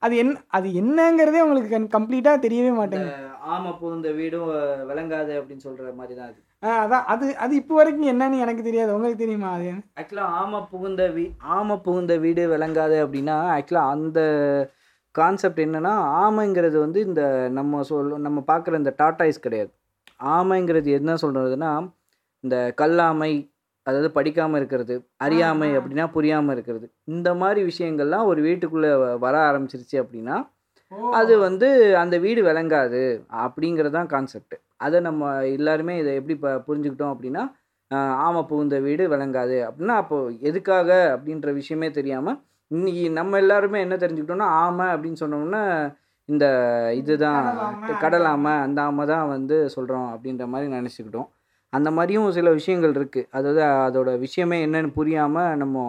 அது 0.03 0.15
என் 0.23 0.33
அது 0.57 0.69
என்னங்கிறதே 0.81 1.43
உங்களுக்கு 1.45 1.69
கம்ப்ளீட்டாக 1.95 2.43
தெரியவே 2.43 2.73
மாட்டேங்குது. 2.79 3.15
ஆமா 3.49 3.71
புகுந்த 3.79 4.09
வீடும் 4.19 4.49
அஹ், 4.55 4.83
விளங்காது 4.89 5.33
அப்படின்னு 5.39 5.65
சொல்ற 5.67 5.93
மாதிரி 5.97 6.15
தான் 6.15 6.29
அது. 6.29 6.39
அதான் 6.77 7.07
அது 7.13 7.27
அது 7.45 7.53
இப்போ 7.61 7.75
வரைக்கும் 7.79 8.11
என்னன்னு 8.13 8.43
எனக்கு 8.45 8.63
தெரியாது. 8.63 8.91
உங்களுக்கு 8.95 9.23
தெரியுமா 9.23 9.51
அது? 9.57 9.71
ஆக்சுவலாக 10.01 10.37
ஆமை 10.41 10.61
புகுந்த 10.71 11.05
வீ 11.15 11.25
ஆமை 11.55 11.77
புகுந்த 11.87 12.15
வீடு 12.23 12.45
விளங்காது 12.53 12.99
அப்படின்னா 13.05 13.37
ஆக்சுவலாக 13.57 13.95
அந்த 13.97 14.21
கான்செப்ட் 15.15 15.61
என்னன்னா 15.65 15.93
ஆமைங்கிறது 16.25 16.77
வந்து 16.85 17.01
இந்த 17.09 17.23
நம்ம 17.59 17.83
சொல் 17.91 18.13
நம்ம 18.27 18.39
பார்க்குற 18.51 18.79
இந்த 18.83 18.93
டாட்டாய்ஸ் 19.03 19.45
கிடையாது. 19.47 19.71
ஆமைங்கிறது 20.37 20.91
என்ன 20.99 21.13
சொல்கிறதுனா 21.23 21.71
இந்த 22.45 22.57
கல்லாமை 22.81 23.33
அதாவது 23.87 24.09
படிக்காமல் 24.19 24.59
இருக்கிறது 24.61 24.95
அறியாமை. 25.25 25.69
அப்படின்னா 25.79 26.07
புரியாமல் 26.17 26.55
இருக்கிறது. 26.57 26.87
இந்த 27.15 27.29
மாதிரி 27.35 27.61
விஷயங்கள்லாம் 27.71 28.29
ஒரு 28.33 28.41
வீட்டுக்குள்ளே 28.49 28.93
வர 29.27 29.35
ஆரம்பிச்சிருச்சு 29.49 29.97
அப்படின்னா 30.03 30.37
அது 31.19 31.35
வந்து 31.39 31.69
அந்த 32.03 32.17
வீடு 32.25 32.41
விளங்காது 32.49 33.03
அப்படிங்கிறது 33.45 33.95
தான் 33.99 34.11
கான்செப்ட் 34.15 34.57
அதை 34.85 34.99
நம்ம 35.01 35.33
எல்லாருமே 35.57 35.95
இதை 36.03 36.13
எப்படி 36.15 36.35
ப 36.39 36.49
புரிஞ்சுக்கிட்டோம் 36.69 37.15
அப்படின்னா 37.15 37.43
ஆமை 38.25 38.43
புகுந்த 38.51 38.77
வீடு 38.81 39.05
விளங்காது 39.15 39.57
அப்படின்னா 39.67 39.97
அப்போ 40.03 40.17
எதுக்காக 40.51 40.91
அப்படின்ற 41.15 41.49
விஷயமே 41.53 41.89
தெரியாமல் 41.91 42.39
இன்னைக்கு 42.71 43.03
நம்ம 43.19 43.39
எல்லாருமே 43.43 43.79
என்ன 43.85 43.97
தெரிஞ்சுக்கிட்டோம்னா 44.03 44.49
ஆமை 44.63 44.87
அப்படின்னு 44.95 45.21
சொன்னோம்னா 45.23 45.63
இந்த 46.29 46.45
இதுதான் 47.01 47.43
கடல் 47.45 47.65
ஆமை, 47.65 47.97
கடல் 48.03 48.27
ஆமை 48.31 48.53
அந்த 48.67 48.79
ஆமை 48.89 49.05
தான் 49.11 49.27
வந்து 49.35 49.57
சொல்கிறோம் 49.75 50.09
அப்படின்ற 50.13 50.45
மாதிரி 50.53 50.69
நினச்சிக்கிட்டோம். 50.77 51.29
அந்த 51.73 51.89
மாதிரியும் 51.97 52.35
சில 52.39 52.51
விஷயங்கள் 52.59 52.95
இருக்குது 52.99 53.29
அதாவது 53.37 53.63
அதோட 53.87 54.11
விஷயமே 54.25 54.59
என்னன்னு 54.67 54.91
புரியாமல் 54.99 55.59
நம்ம 55.63 55.83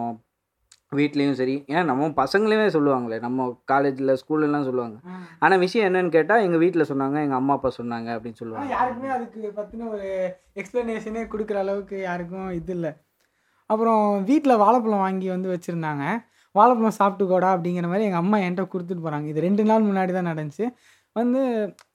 வீட்லேயும் 0.98 1.38
சரி 1.40 1.54
ஏன் 1.76 1.88
நம்ம 1.90 2.10
பசங்களையுமே 2.20 2.66
சொல்லுவாங்களே 2.76 3.16
நம்ம 3.24 3.46
காலேஜில் 3.72 4.18
ஸ்கூல்லலாம் 4.20 4.68
சொல்லுவாங்க. 4.68 4.96
ஆனால் 5.44 5.62
விஷயம் 5.64 5.86
என்னன்னு 5.88 6.14
கேட்டால் 6.16 6.44
எங்கள் 6.46 6.62
வீட்டில் 6.64 6.88
சொன்னாங்க 6.90 7.16
எங்கள் 7.24 7.40
அம்மா 7.40 7.54
அப்பா 7.58 7.70
சொன்னாங்க 7.80 8.08
அப்படின்னு 8.16 8.40
சொல்லுவாங்க. 8.42 8.70
யாருக்குமே 8.76 9.10
அதுக்கு 9.16 9.50
பற்றின 9.58 9.88
ஒரு 9.94 10.08
எக்ஸ்ப்ளனேஷனே 10.60 11.24
கொடுக்குற 11.32 11.58
அளவுக்கு 11.64 11.98
யாருக்கும் 12.08 12.48
இது 12.60 12.72
இல்லை. 12.78 12.92
அப்புறம் 13.70 14.02
வீட்டில் 14.30 14.60
வாழைப்பழம் 14.62 15.04
வாங்கி 15.06 15.28
வந்து 15.36 15.48
வச்சுருந்தாங்க. 15.54 16.04
வாழைப்பழம் 16.58 16.98
சாப்பிட்டுக்கோடா 17.00 17.48
அப்படிங்கிற 17.54 17.86
மாதிரி 17.92 18.06
எங்கள் 18.08 18.22
அம்மா 18.24 18.38
என்கிட்ட 18.44 18.64
கொடுத்துட்டு 18.74 19.04
போகிறாங்க 19.06 19.26
இது 19.32 19.46
ரெண்டு 19.46 19.64
நாள் 19.70 19.88
முன்னாடி 19.88 20.12
தான் 20.18 20.28
நடந்துச்சு. 20.32 20.66
வந்து 21.16 21.40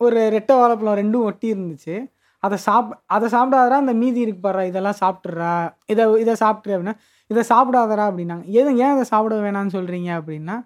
ஒரு 0.05 0.19
ரெட்டை 0.35 0.55
வாழைப்பழம் 0.61 0.99
ரெண்டும் 1.01 1.27
ஒட்டி 1.29 1.47
இருந்துச்சு. 1.53 1.95
அதை 2.43 2.57
சாப் 2.65 2.91
அதை 3.15 3.27
சாப்பிடாதரா 3.35 3.77
அந்த 3.83 3.93
மீதி 4.01 4.19
இருக்கு 4.25 4.67
இதெல்லாம் 4.71 4.99
சாப்பிட்றா 5.03 5.51
இதை 5.93 6.05
இதை 6.23 6.35
சாப்பிட்ரு 6.43 6.75
அப்படின்னா 6.75 6.97
இதை 7.31 7.43
சாப்பிடாதரா 7.53 8.05
அப்படின்னாங்க. 8.09 8.45
எது 8.59 8.69
ஏன் 8.83 8.93
இதை 8.95 9.05
சாப்பிட 9.13 9.35
வேணாம்னு 9.45 9.75
சொல்கிறீங்க 9.77 10.09
அப்படின்னா 10.19 10.57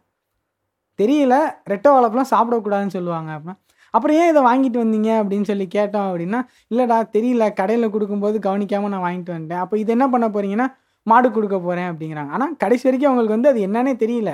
தெரியல 0.99 1.35
ரெட்டை 1.71 1.89
வாழைப்பழம் 1.93 2.31
சாப்பிடக்கூடாதுன்னு 2.33 2.95
சொல்லுவாங்க 2.97 3.29
அப்படின்னா 3.35 3.55
அப்புறம் 3.93 4.17
ஏன் 4.21 4.29
இதை 4.31 4.41
வாங்கிட்டு 4.47 4.77
வந்தீங்க 4.83 5.09
அப்படின்னு 5.19 5.47
சொல்லி 5.49 5.65
கேட்டோம் 5.75 6.07
அப்படின்னா 6.09 6.39
இல்லைடா 6.71 6.97
தெரியல 7.17 7.43
கடையில் 7.59 7.93
கொடுக்கும்போது 7.93 8.37
கவனிக்காமல் 8.47 8.91
நான் 8.93 9.05
வாங்கிட்டு 9.05 9.33
வந்துட்டேன். 9.35 9.61
அப்போ 9.63 9.75
இது 9.81 9.91
என்ன 9.95 10.05
பண்ண 10.13 10.27
போகிறீங்கன்னா 10.27 10.67
மாடு 11.11 11.27
கொடுக்க 11.35 11.57
போகிறேன் 11.59 11.89
அப்படிங்கிறாங்க. 11.91 12.31
ஆனால் 12.35 12.53
கடைசி 12.63 12.85
வரைக்கும் 12.87 13.09
அவங்களுக்கு 13.09 13.37
வந்து 13.37 13.51
அது 13.53 13.59
என்னன்னே 13.67 13.93
தெரியல. 14.03 14.31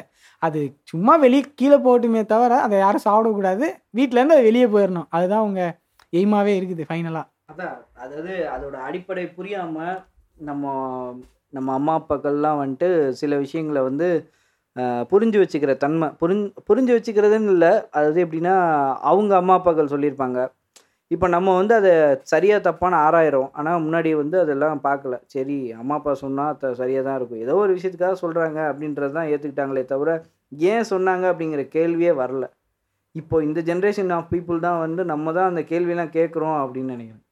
அது 0.48 0.60
சும்மா 0.92 1.14
வெளியே 1.24 1.44
கீழே 1.60 1.78
போட்டுமே 1.88 2.22
தவிர 2.34 2.60
அதை 2.66 2.76
யாரும் 2.84 3.06
சாப்பிடக்கூடாது. 3.08 3.66
வீட்டிலேருந்து 3.98 4.38
அது 4.38 4.50
வெளியே 4.50 4.68
போயிடணும். 4.76 5.10
அதுதான் 5.18 5.44
அவங்க 5.46 5.62
எய்மாவே 6.20 6.54
இருக்குது 6.60 6.88
ஃபைனலாக 6.90 7.28
அதான் 7.52 7.76
அதாவது 8.04 8.34
அதோட 8.56 8.76
அடிப்படை 8.88 9.24
புரியாமல் 9.38 9.98
நம்ம 10.50 10.74
நம்ம 11.58 11.70
அம்மா 11.78 11.94
அப்பாக்கள்லாம் 12.00 12.60
வந்துட்டு 12.62 12.90
சில 13.22 13.38
விஷயங்களை 13.46 13.82
வந்து 13.88 14.08
புரிஞ்சு 15.12 15.38
வச்சுக்கிற 15.42 15.72
தன்மை 15.84 16.08
புரிஞ்சு 16.22 16.48
புரிஞ்சு 16.68 16.92
வச்சுக்கிறதுன்னு 16.96 17.54
இல்லை. 17.56 17.72
அதாவது 17.98 18.20
எப்படின்னா 18.26 18.54
அவங்க 19.10 19.34
அம்மா 19.40 19.56
அப்பாக்கள் 19.60 19.94
சொல்லியிருப்பாங்க. 19.94 20.40
இப்போ 21.12 21.28
நம்ம 21.36 21.54
வந்து 21.60 21.74
அதை 21.80 21.94
சரியாக 22.32 22.60
தப்பான 22.68 22.94
ஆராயிரும் 23.08 23.50
ஆனால் 23.60 23.82
முன்னாடி 23.86 24.12
வந்து 24.22 24.38
அதெல்லாம் 24.44 24.84
பார்க்கல. 24.88 25.16
சரி 25.34 25.58
அம்மா 25.82 25.96
அப்பா 26.00 26.14
சொன்னால் 26.24 26.58
த 26.62 26.74
சரியாக 26.82 27.04
தான் 27.08 27.18
இருக்கும். 27.20 27.42
ஏதோ 27.46 27.56
ஒரு 27.64 27.72
விஷயத்துக்காக 27.78 28.18
சொல்கிறாங்க 28.24 28.60
அப்படின்றது 28.72 29.14
தான் 29.18 29.30
ஏற்றுக்கிட்டாங்களே 29.32 29.84
தவிர 29.94 30.12
ஏன் 30.72 30.90
சொன்னாங்க 30.94 31.26
அப்படிங்கிற 31.32 31.64
கேள்வியே 31.76 32.14
வரல. 32.22 32.46
இப்போ 33.16 33.36
இந்த 33.48 33.60
ஜென்ரேஷன் 33.70 34.14
ஆஃப் 34.18 34.32
பீப்புள் 34.34 34.66
தான் 34.68 34.80
வந்து 34.86 35.02
நம்ம 35.14 35.34
தான் 35.38 35.50
அந்த 35.52 35.62
கேள்வியெல்லாம் 35.72 36.16
கேட்குறோம் 36.18 36.58
அப்படின்னு 36.64 36.94
நினைக்கிறேன். 36.96 37.26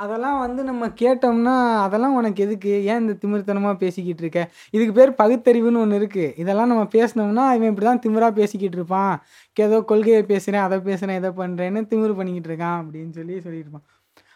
அதெல்லாம் 0.00 0.38
வந்து 0.42 0.60
நம்ம 0.68 0.84
கேட்டோம்னா 1.00 1.54
அதெல்லாம் 1.84 2.14
உனக்கு 2.18 2.40
எதுக்கு? 2.44 2.70
ஏன் 2.90 3.00
இந்த 3.02 3.14
திமிர்த்தனமாக 3.22 3.74
பேசிக்கிட்டு 3.82 4.22
இருக்க? 4.24 4.40
இதுக்கு 4.74 4.92
பேர் 4.98 5.12
பகுத்தறிவுன்னு 5.20 5.80
ஒன்று 5.84 5.98
இருக்குது 6.00 6.34
இதெல்லாம் 6.42 6.70
நம்ம 6.72 6.84
பேசினோம்னா 6.94 7.44
இவன் 7.56 7.70
இப்படி 7.72 7.86
தான் 7.88 8.02
திமிராக 8.04 8.32
பேசிக்கிட்டு 8.40 8.78
இருப்பான். 8.80 9.12
ஏதோ 9.56 9.78
கொள்கையை 9.90 10.22
பேசுகிறேன் 10.32 10.64
அதை 10.66 10.78
பேசுகிறேன் 10.88 11.18
இதை 11.20 11.30
பண்ணுறேன்னு 11.42 11.82
திமிர் 11.92 12.16
பண்ணிக்கிட்டு 12.20 12.50
இருக்கான் 12.52 12.78
அப்படின்னு 12.82 13.12
சொல்லி 13.18 13.36
சொல்லியிருப்பான் 13.46 13.84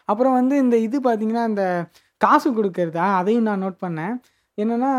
அப்புறம் 0.09 0.35
வந்து 0.39 0.55
இந்த 0.63 0.75
இது 0.87 0.97
பார்த்தீங்கன்னா 1.07 1.45
இந்த 1.51 1.63
காசு 2.21 2.47
கொடுக்கறதா? 2.57 3.05
அதையும் 3.19 3.47
நான் 3.49 3.63
நோட் 3.65 3.83
பண்ணேன். 3.85 4.15
என்னென்னா 4.57 4.91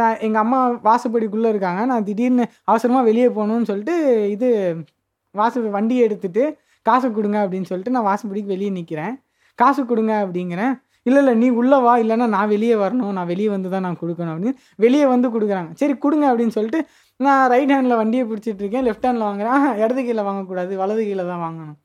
நான் 0.00 0.20
எங்கள் 0.26 0.42
அம்மா 0.44 0.60
வாசப்படிக்குள்ளே 0.88 1.48
இருக்காங்க. 1.54 1.80
நான் 1.92 2.06
திடீர்னு 2.08 2.44
அவசரமாக 2.70 3.08
வெளியே 3.10 3.28
போகணும்னு 3.38 3.70
சொல்லிட்டு 3.72 3.96
இது 4.34 4.48
வாச 5.34 5.60
வண்டியை 5.76 6.02
எடுத்துகிட்டு 6.08 6.44
காசு 6.86 7.06
கொடுங்க 7.18 7.38
அப்படின்னு 7.44 7.68
சொல்லிட்டு 7.70 7.94
நான் 7.96 8.08
வாசப்படிக்கு 8.10 8.54
வெளியே 8.54 8.72
நிற்கிறேன் 8.78 9.14
காசு 9.62 9.82
கொடுங்க 9.92 10.12
அப்படிங்கிறேன். 10.24 10.74
இல்லை 11.08 11.20
இல்லை 11.22 11.32
நீ 11.40 11.48
உள்ளே 11.60 11.78
வா. 11.86 11.94
இல்லைன்னா 12.02 12.26
நான் 12.34 12.52
வெளியே 12.52 12.76
வரணும். 12.82 13.14
நான் 13.16 13.30
வெளியே 13.32 13.48
வந்து 13.54 13.68
தான் 13.74 13.84
நான் 13.86 13.98
கொடுக்கணும். 14.02 14.34
அப்படின்னு 14.34 14.60
வெளியே 14.84 15.06
வந்து 15.14 15.28
கொடுக்குறாங்க. 15.34 15.72
சரி 15.80 15.94
கொடுங்க. 16.04 16.24
அப்படின்னு 16.30 16.54
சொல்லிட்டு 16.56 16.80
நான் 17.24 17.42
ரைட் 17.52 17.72
ஹேண்டில் 17.74 18.00
வண்டியை 18.00 18.24
பிடிச்சிட்டு 18.30 18.62
இருக்கேன். 18.64 18.86
லெஃப்ட் 18.88 19.06
ஹேண்டில் 19.08 19.26
வாங்குறேன். 19.28 19.66
இடது 19.82 20.02
கீழே 20.06 20.22
வாங்கக்கூடாது. 20.28 20.72
வலது 20.82 21.02
கீழே 21.08 21.24
தான் 21.32 21.44
வாங்கணும். 21.46 21.76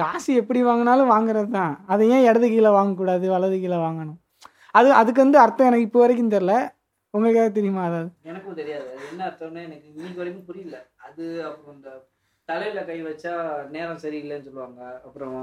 காசு 0.00 0.30
எப்படி 0.40 0.60
வாங்கினாலும் 0.68 1.12
வாங்குறது 1.14 1.50
தான். 1.58 1.72
அதை 1.92 2.04
ஏன் 2.16 2.26
இடது 2.30 2.48
கீழே 2.54 2.70
வாங்கக்கூடாது? 2.78 3.26
வலது 3.34 3.56
கீழே 3.62 3.78
வாங்கணும். 3.86 4.18
அது 4.78 4.88
அதுக்கு 5.00 5.20
வந்து 5.24 5.38
அர்த்தம் 5.44 5.68
எனக்கு 5.70 5.86
இப்போ 5.88 6.00
வரைக்கும் 6.02 6.34
தெரில 6.36 6.54
உங்களுக்காக 7.14 7.50
தெரியுமா 7.56 7.82
அதாவது 7.88 8.10
எனக்கும் 8.30 8.58
தெரியாது. 8.60 8.88
என்ன 9.10 9.20
அர்த்தம்னா 9.28 9.60
எனக்கு 9.68 9.86
இன்னைக்கு 9.94 10.20
வரைக்கும் 10.22 10.48
புரியல. 10.48 10.76
அது 11.06 11.24
அப்புறம் 11.48 11.76
இந்த 11.78 11.90
தலையில 12.48 12.80
கை 12.90 12.98
வச்சா 13.08 13.34
நேரம் 13.74 14.02
சரியில்லைன்னு 14.04 14.46
சொல்லுவாங்க. 14.48 14.80
அப்புறம் 15.06 15.38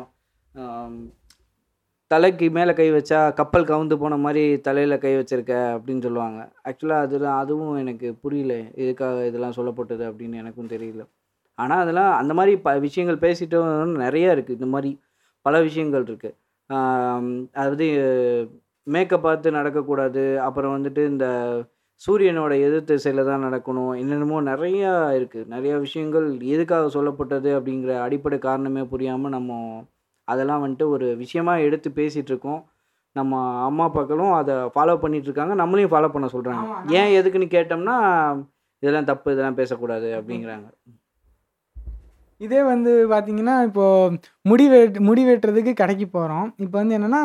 தலைக்கு 2.11 2.45
மேலே 2.55 2.71
கை 2.79 2.85
வச்சா 2.95 3.19
கப்பல் 3.37 3.67
கவுந்து 3.69 3.95
போன 4.01 4.17
மாதிரி 4.23 4.41
தலையில் 4.67 5.01
கை 5.03 5.13
வச்சிருக்க 5.19 5.53
அப்படின்னு 5.75 6.05
சொல்லுவாங்க. 6.07 6.39
ஆக்சுவலாக 6.67 7.05
அதெல்லாம் 7.05 7.37
அதுவும் 7.43 7.77
எனக்கு 7.83 8.07
புரியல. 8.23 8.53
எதுக்காக 8.83 9.23
இதெல்லாம் 9.29 9.55
சொல்லப்பட்டது 9.59 10.03
அப்படின்னு 10.09 10.41
எனக்கும் 10.41 10.69
தெரியல. 10.73 11.03
ஆனால் 11.57 11.81
அதெல்லாம் 11.83 12.11
அந்த 12.21 12.33
மாதிரி 12.39 12.53
ப 12.65 12.71
விஷயங்கள் 12.85 13.23
பேசிட்டோம் 13.25 13.71
நிறையா 14.05 14.29
இருக்குது 14.35 14.57
இந்த 14.59 14.69
மாதிரி 14.75 14.91
பல 15.45 15.55
விஷயங்கள் 15.67 16.05
இருக்குது 16.09 16.35
அதாவது 17.59 17.87
மேக்கப் 18.87 19.25
பார்த்து 19.25 19.57
நடக்கக்கூடாது. 19.59 20.23
அப்புறம் 20.47 20.75
வந்துட்டு 20.77 21.01
இந்த 21.13 21.27
சூரியனோட 22.01 22.53
எதிர் 22.67 22.87
திசையில் 22.89 23.29
தான் 23.29 23.45
நடக்கணும். 23.47 23.93
என்னென்னமோ 24.01 24.39
நிறையா 24.51 24.91
இருக்குது 25.19 25.49
நிறையா 25.55 25.75
விஷயங்கள் 25.85 26.27
எதுக்காக 26.53 26.87
சொல்லப்பட்டது 26.97 27.51
அப்படிங்கிற 27.59 27.93
அடிப்படை 28.05 28.39
காரணமே 28.47 28.83
புரியாமல் 28.93 29.35
நம்ம 29.37 29.51
அதெல்லாம் 30.27 30.63
வந்துட்டு 30.63 30.87
ஒரு 30.89 31.07
விஷயமா 31.15 31.55
எடுத்து 31.67 31.89
பேசிகிட்டு 31.99 32.31
இருக்கோம் 32.33 32.61
நம்ம 33.15 33.33
அம்மா 33.67 33.83
அப்பாக்களும் 33.89 34.33
அதை 34.39 34.55
ஃபாலோ 34.73 34.95
பண்ணிட்டு 35.03 35.27
இருக்காங்க 35.29 35.53
நம்மளையும் 35.61 35.91
ஃபாலோ 35.93 36.09
பண்ண 36.13 36.27
சொல்கிறாங்க 36.33 36.63
ஏன் 36.99 37.11
எதுக்குன்னு 37.17 37.47
கேட்டோம்னா 37.55 37.95
இதெல்லாம் 38.83 39.09
தப்பு 39.11 39.33
இதெல்லாம் 39.33 39.59
பேசக்கூடாது 39.59 40.07
அப்படிங்கிறாங்க. 40.17 40.67
இதே 42.41 42.61
வந்து 42.63 42.91
பார்த்தீங்கன்னா 43.11 43.55
இப்போது 43.67 44.17
முடி 44.41 44.65
வெட் 44.73 44.97
முடி 44.99 45.23
வெட்டுறதுக்கு 45.27 45.73
கடைக்கு 45.81 46.07
போகிறோம் 46.07 46.47
இப்போ 46.63 46.75
வந்து 46.81 46.97
என்னென்னா 46.97 47.21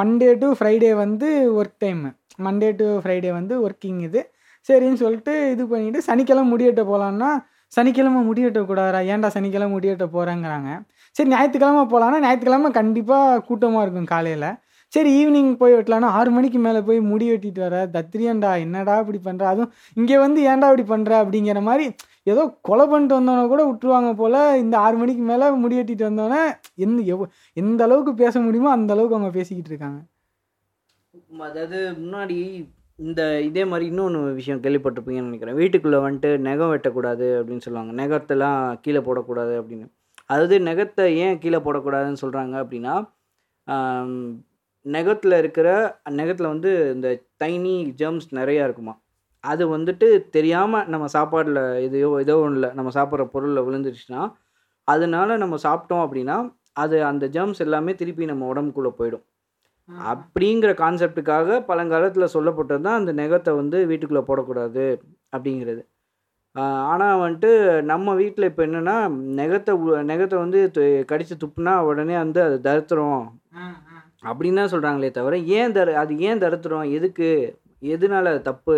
மண்டே 0.00 0.30
டு 0.42 0.48
ஃப்ரைடே 0.58 0.92
வந்து 1.04 1.28
work 1.58 1.76
time 1.84 2.10
Monday 2.46 2.70
to 2.80 2.86
Friday 3.02 3.30
வந்து 3.38 3.54
ஒர்க்கிங் 3.66 4.00
இது. 4.08 4.20
சரின்னு 4.68 5.00
சொல்லிட்டு 5.02 5.34
இது 5.52 5.62
பண்ணிட்டு 5.68 6.00
சனிக்கிழமை 6.08 6.46
முடி 6.52 6.64
வெட்ட 6.68 6.82
போகலான்னா 6.82 7.28
சனிக்கிழமை 7.72 8.20
முடி 8.28 8.42
வெட்டக்கூடாதா 8.44 9.00
ஏன்டா 9.12 9.28
சனிக்கிழமை 9.36 9.72
முடி 9.74 9.88
வெட்ட 9.90 10.06
போகிறேங்கிறாங்க 10.16 10.70
சரி 11.16 11.30
ஞாயிற்றுக்கிழமை 11.34 11.84
போகலான்னா 11.92 12.18
ஞாயிற்றுக்கிழமை 12.24 12.70
கண்டிப்பாக 12.80 13.40
கூட்டமாக 13.48 13.84
இருக்கும் 13.84 14.10
காலையில். 14.14 14.50
சரி 14.92 15.10
ஈவினிங் 15.18 15.50
போய் 15.60 15.74
வெட்டலான்னா 15.76 16.08
ஆறு 16.18 16.30
மணிக்கு 16.36 16.58
மேலே 16.64 16.80
போய் 16.86 17.00
முடி 17.10 17.26
வெட்டிட்டு 17.30 17.60
வர 17.64 17.76
தத்திரியன்டா 17.96 18.50
என்னடா 18.64 18.94
இப்படி 19.02 19.20
பண்ணுற 19.26 19.44
அதுவும் 19.50 19.72
இங்கே 19.98 20.16
வந்து 20.22 20.40
ஏன்டா 20.50 20.68
இப்படி 20.70 20.84
பண்ணுற 20.92 21.12
அப்படிங்கிற 21.22 21.60
மாதிரி 21.68 21.84
ஏதோ 22.32 22.42
கொலை 22.68 22.84
பண்ணிட்டு 22.92 23.16
வந்தவனை 23.18 23.44
கூட 23.52 23.62
விட்டுருவாங்க 23.68 24.10
போல் 24.20 24.38
இந்த 24.62 24.74
ஆறு 24.86 24.96
மணிக்கு 25.02 25.24
மேலே 25.30 25.50
முடி 25.64 25.78
வெட்டிட்டு 25.80 26.08
வந்தோன்னே 26.08 26.40
எந்த 26.86 26.98
எவ் 27.12 27.22
எந்த 27.62 27.80
அளவுக்கு 27.88 28.14
பேச 28.22 28.34
முடியுமோ 28.46 28.72
அந்த 28.78 28.90
அளவுக்கு 28.96 29.16
அவங்க 29.18 29.30
பேசிக்கிட்டு 29.38 29.72
இருக்காங்க. 29.72 30.00
அதாவது 31.48 31.78
முன்னாடி 32.02 32.38
இந்த 32.98 33.22
இதே 33.48 33.62
மாதிரி 33.70 33.84
இன்னொன்று 33.92 34.20
விஷயம் 34.40 34.62
கேள்விப்பட்டிருப்பீங்கன்னு 34.64 35.30
நினைக்கிறேன். 35.30 35.58
வீட்டுக்குள்ளே 35.60 36.00
வந்துட்டு 36.06 36.30
நகம் 36.48 36.72
வெட்டக்கூடாது 36.74 37.28
அப்படின்னு 37.38 37.64
சொல்லுவாங்க. 37.66 37.92
நகத்தெல்லாம் 38.02 38.60
கீழே 38.84 39.02
போடக்கூடாது 39.08 39.54
அப்படின்னு. 39.62 39.88
அதாவது 40.30 40.56
நகத்தை 40.68 41.04
ஏன் 41.24 41.38
கீழே 41.42 41.58
போடக்கூடாதுன்னு 41.66 42.22
சொல்கிறாங்க 42.24 42.54
அப்படின்னா 42.62 42.94
நகத்தில் 44.86 45.34
இருக்கிற 45.42 45.68
நகத்தில் 46.20 46.52
வந்து 46.54 46.70
இந்த 46.94 47.08
தைனி 47.42 47.74
ஜெர்ம்ஸ் 48.00 48.28
நிறையா 48.38 48.62
இருக்குமா? 48.68 48.94
அது 49.44 49.64
வந்துட்டு 49.74 50.06
தெரியாமல் 50.36 50.88
நம்ம 50.92 51.06
சாப்பாடில் 51.16 51.60
எதையோ 51.86 52.08
ஏதோ 52.24 52.34
ஒன்றில் 52.44 52.74
நம்ம 52.78 52.90
சாப்பிட்ற 52.98 53.24
பொருளில் 53.34 53.64
விழுந்துருச்சுன்னா 53.66 54.22
அதனால 54.88 55.36
நம்ம 55.42 55.56
சாப்பிட்டோம் 55.66 56.04
அப்படின்னா 56.06 56.36
அது 56.82 56.96
அந்த 57.10 57.24
ஜெர்ம்ஸ் 57.36 57.62
எல்லாமே 57.66 57.92
திருப்பி 58.00 58.24
நம்ம 58.32 58.46
உடம்புக்குள்ளே 58.52 58.92
போயிடும். 59.00 59.24
அப்படிங்கிற 60.12 60.70
கான்செப்டுக்காக 60.82 61.58
பழங்காலத்தில் 61.70 62.32
சொல்லப்பட்டது 62.36 62.84
தான் 62.86 62.98
அந்த 63.00 63.12
நெகத்தை 63.22 63.52
வந்து 63.60 63.78
வீட்டுக்குள்ளே 63.90 64.24
போடக்கூடாது 64.28 64.84
அப்படிங்கிறது. 65.34 65.82
ஆனால் 66.56 67.20
வந்துட்டு 67.20 67.50
நம்ம 67.82 68.14
வீட்டில் 68.14 68.48
இப்போ 68.48 68.62
என்னென்னா 68.66 68.96
நெகத்தை 69.34 69.74
நெகத்தை 70.04 70.36
வந்து 70.38 70.60
கடித்து 71.06 71.34
துப்புனா 71.36 71.74
உடனே 71.80 72.16
வந்து 72.16 72.40
அது 72.42 72.56
தருத்துறோம் 72.68 73.22
அப்படின்னு 74.22 74.60
தான் 74.60 74.72
சொல்கிறாங்களே 74.72 75.10
தவிர 75.10 75.36
ஏன் 75.58 75.74
தரு 75.76 75.92
அது 75.94 76.12
ஏன் 76.28 76.42
தருத்துறோம் 76.44 76.88
எதுக்கு? 76.90 77.28
எதனால 77.94 78.30
அது 78.32 78.42
தப்பு? 78.42 78.76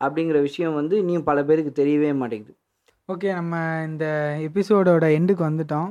அப்படிங்கிற 0.00 0.38
விஷயம் 0.40 0.74
வந்து 0.74 0.94
இன்னும் 0.98 1.24
பல 1.24 1.38
பேருக்கு 1.44 1.72
தெரியவே 1.80 2.10
மாட்டேங்குது. 2.12 2.54
ஓகே 3.08 3.28
நம்ம 3.34 3.54
இந்த 3.86 4.04
எபிசோடோட 4.48 5.06
எண்டுக்கு 5.18 5.42
வந்துட்டோம். 5.48 5.88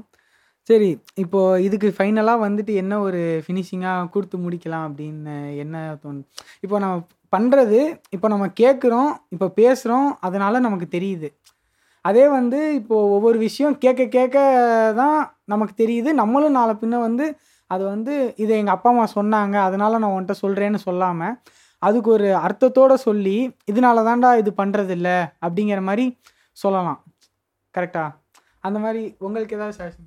சரி 0.70 0.88
இப்போது 1.16 1.62
இதுக்கு 1.64 1.90
ஃபைனலாக 1.98 2.44
வந்துட்டு 2.46 2.74
என்ன 2.76 2.94
ஒரு 3.00 3.20
ஃபினிஷிங்காக 3.46 4.10
கொடுத்து 4.10 4.38
முடிக்கலாம் 4.38 4.86
அப்படின்னு 4.88 5.36
என்ன 5.64 5.76
தோணு 6.04 6.22
இப்போ 6.62 6.78
நம்ம 6.80 6.96
பண்ணுறது 7.34 7.80
இப்போ 8.16 8.28
நம்ம 8.34 8.46
கேட்குறோம் 8.62 9.12
இப்போ 9.36 9.48
பேசுகிறோம் 9.60 10.10
அதனால் 10.28 10.66
நமக்கு 10.66 10.88
தெரியுது. 10.96 11.30
அதே 12.06 12.26
வந்து 12.38 12.60
இப்போது 12.80 13.12
ஒவ்வொரு 13.16 13.38
விஷயம் 13.48 13.78
கேட்க 13.84 14.04
கேட்க 14.16 14.38
தான் 15.00 15.18
நமக்கு 15.54 15.74
தெரியுது. 15.84 16.10
நம்மளும் 16.22 16.58
நாளை 16.60 16.74
பின்ன 16.82 17.00
வந்து 17.08 17.26
அது 17.74 17.84
வந்து 17.94 18.14
இதை 18.44 18.54
எங்கள் 18.62 18.76
அப்பா 18.76 18.90
அம்மா 18.94 19.06
சொன்னாங்க. 19.16 19.56
அதனால் 19.68 20.00
நான் 20.02 20.14
உன்கிட்ட 20.16 20.36
சொல்கிறேன்னு 20.44 20.80
சொல்லாமல் 20.88 21.36
அதுக்கு 21.82 22.10
ஒரு 22.18 22.28
அர்த்தத்தோடு 22.46 22.96
சொல்லி 23.08 23.38
இதனால 23.72 24.04
தான்டா 24.10 24.30
இது 24.42 24.52
பண்ணுறதில்ல 24.62 25.10
அப்படிங்கிற 25.46 25.82
மாதிரி 25.90 26.06
சொல்லலாம். 26.58 27.02
கரெக்டாக 27.76 28.16
அந்த 28.68 28.78
மாதிரி 28.86 29.04
உங்களுக்கு 29.26 29.58
ஏதாவது 29.58 30.06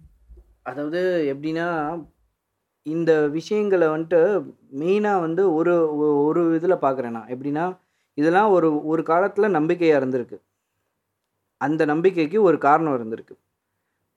அதாவது 0.70 1.00
எப்படின்னா 1.32 1.66
இந்த 2.82 3.28
விஷயங்களை 3.28 3.88
வந்துட்டு 3.88 4.44
மெயினாக 4.78 5.20
வந்து 5.20 5.54
ஒரு 5.54 5.96
ஒரு 6.24 6.54
இதில் 6.54 6.74
பார்க்குறேன் 6.74 7.10
நான். 7.10 7.26
எப்படின்னா 7.26 7.76
இதெல்லாம் 8.14 8.50
ஒரு 8.50 8.86
ஒரு 8.86 9.02
காலத்தில் 9.02 9.50
நம்பிக்கையாக 9.50 10.06
இருந்திருக்கு. 10.06 10.40
அந்த 11.56 11.84
நம்பிக்கைக்கு 11.84 12.42
ஒரு 12.42 12.58
காரணம் 12.58 12.92
இருந்திருக்கு. 12.92 13.36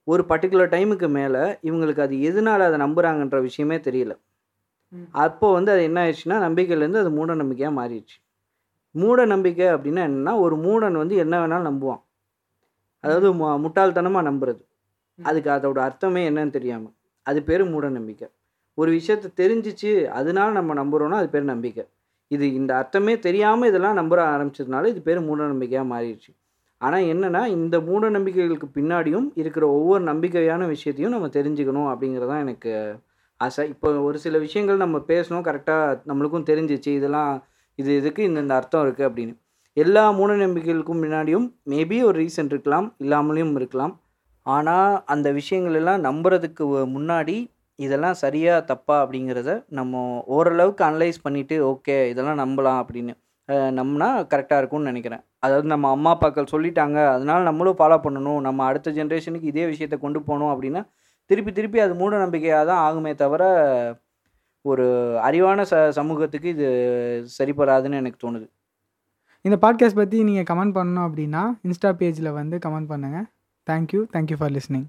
ஒரு 0.03 0.25
பர்டிகுலர் 0.29 0.69
டைமுக்கு 0.69 1.09
மேலே 1.09 1.39
இவங்களுக்கு 1.39 2.01
அது 2.01 2.15
எதனால 2.15 2.59
அதை 2.59 2.79
நம்புகிறாங்கன்ற 2.79 3.41
விஷயமே 3.41 3.77
தெரியல. 3.77 4.17
ம். 4.87 5.01
அப்போ 5.11 5.51
வந்து 5.51 5.71
அது 5.71 5.83
என்ன 5.83 6.09
ஆயிடுச்சுன்னா 6.09 6.37
நம்பிக்கையிலேருந்து 6.49 6.97
அது 6.97 7.11
மூட 7.11 7.35
நம்பிக்கையாக 7.35 7.87
மாறிடுச்சு. 7.87 8.23
மூட 8.91 9.25
நம்பிக்கை 9.25 9.65
அப்படின்னா 9.65 10.07
என்னன்னா 10.07 10.39
ஒரு 10.39 10.55
மூடன் 10.55 10.91
வந்து 10.91 11.15
என்ன 11.15 11.47
வேணாலும் 11.47 11.73
நம்புவான். 11.73 12.01
அதாவது 12.99 13.33
மு- 13.33 13.37
முட்டாள்தனமாக 13.37 14.31
நம்புறது. 14.31 14.61
அதுக்கு 15.23 15.49
அதோட 15.49 15.77
அர்த்தமே 15.77 16.29
என்னன்னு 16.29 16.49
தெரியாமல் 16.49 16.91
அது 17.23 17.43
பேர் 17.43 17.65
மூட 17.65 17.89
நம்பிக்கை. 17.89 18.29
ஒரு 18.73 18.91
விஷயத்த 18.91 19.27
தெரிஞ்சிச்சு 19.41 20.05
அதனால 20.05 20.51
நம்ம 20.51 20.73
நம்புகிறோன்னா 20.73 21.17
அது 21.21 21.29
பேர் 21.29 21.43
நம்பிக்கை. 21.43 21.83
இது 22.27 22.53
இந்த 22.53 22.75
அர்த்தமே 22.75 23.19
தெரியாமல் 23.19 23.69
இதெல்லாம் 23.69 23.97
நம்புற 23.97 24.19
ஆரம்பிச்சதுனால 24.33 24.85
இது 24.85 25.01
பேர் 25.01 25.21
மூட 25.21 25.47
நம்பிக்கையாக 25.47 25.87
மாறிடுச்சு. 25.93 26.31
ஆனால் 26.77 27.03
என்னென்னா 27.03 27.45
இந்த 27.47 27.81
மூட 27.81 28.09
நம்பிக்கைகளுக்கு 28.09 28.67
பின்னாடியும் 28.75 29.31
இருக்கிற 29.33 29.67
ஒவ்வொரு 29.67 30.03
நம்பிக்கையான 30.03 30.67
விஷயத்தையும் 30.67 31.11
நம்ம 31.11 31.27
தெரிஞ்சுக்கணும் 31.27 31.89
அப்படிங்கிறதான் 31.91 32.39
எனக்கு 32.39 32.71
ஆசை. 33.37 33.69
இப்போ 33.69 33.89
ஒரு 34.01 34.17
சில 34.19 34.37
விஷயங்கள் 34.37 34.77
நம்ம 34.77 34.97
பேசணும் 35.07 35.45
கரெக்டாக 35.47 35.99
நம்மளுக்கும் 36.07 36.49
தெரிஞ்சிச்சு 36.49 36.87
இதெல்லாம் 36.87 37.43
இது 37.75 37.95
இதுக்கு 37.97 38.23
இந்தந்த 38.29 38.53
அர்த்தம் 38.53 38.83
இருக்குது 38.85 39.07
அப்படின்னு. 39.09 39.33
எல்லா 39.73 40.11
மூட 40.11 40.33
நம்பிக்கைகளுக்கும் 40.33 41.01
முன்னாடியும் 41.03 41.53
மேபி 41.69 42.03
ஒரு 42.03 42.25
ரீசன் 42.25 42.45
இருக்கலாம் 42.45 42.95
இல்லாமலேயும் 42.99 43.55
இருக்கலாம். 43.55 43.93
ஆனால் 44.45 45.03
அந்த 45.05 45.31
விஷயங்கள் 45.31 45.73
எல்லாம் 45.73 46.03
நம்புறதுக்கு 46.03 46.63
முன்னாடி 46.95 47.35
இதெல்லாம் 47.79 48.17
சரியா 48.23 48.53
தப்பா 48.71 48.95
அப்படிங்கிறத 49.03 49.51
நம்ம 49.79 50.01
ஓரளவுக்கு 50.35 50.83
அனலைஸ் 50.89 51.19
பண்ணிவிட்டு 51.25 51.55
ஓகே 51.71 51.95
இதெல்லாம் 52.11 52.41
நம்பலாம் 52.43 52.79
அப்படின்னு 52.81 53.13
நம்பினா 53.79 54.07
கரெக்டாக 54.31 54.61
இருக்கும்னு 54.61 54.89
நினைக்கிறேன். 54.91 55.23
அதாவது 55.45 55.67
நம்ம 55.73 55.89
அம்மா 55.95 56.11
அப்பாக்கள் 56.15 56.51
சொல்லிட்டாங்க 56.51 56.97
அதனால 57.15 57.39
நம்மளும் 57.49 57.79
ஃபாலோ 57.79 57.97
பண்ணணும். 58.05 58.39
நம்ம 58.41 58.65
அடுத்த 58.69 58.91
ஜென்ரேஷனுக்கு 58.91 59.51
இதே 59.53 59.65
விஷயத்தை 59.71 59.97
கொண்டு 59.99 60.19
போகணும் 60.27 60.51
அப்படின்னா 60.53 60.81
திருப்பி 61.29 61.51
திருப்பி 61.51 61.79
அது 61.85 61.93
மூட 62.01 62.13
நம்பிக்கையாக 62.23 62.67
தான் 62.71 62.81
ஆகுமே 62.87 63.13
தவிர 63.23 63.43
ஒரு 64.65 64.85
அறிவான 65.27 65.61
ச 65.71 65.75
சமூகத்துக்கு 65.97 66.49
இது 66.55 66.67
சரிபடாதுன்னு 67.37 67.99
எனக்கு 68.01 68.19
தோணுது. 68.25 68.47
இந்த 69.45 69.57
பாட்காஸ்ட் 69.63 69.99
பற்றி 70.01 70.17
நீங்கள் 70.29 70.49
கமெண்ட் 70.51 70.75
பண்ணணும் 70.77 71.05
அப்படின்னா 71.07 71.43
இன்ஸ்டா 71.67 71.91
பேஜில் 72.01 72.37
வந்து 72.39 72.57
கமெண்ட் 72.65 72.91
பண்ணுங்கள் 72.93 73.27
தேங்க்யூ 73.67 74.01
தேங்க்யூ 74.15 74.37
ஃபார் 74.41 74.53
லிஸ்னிங் 74.57 74.87